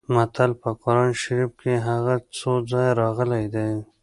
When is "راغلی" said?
3.01-3.45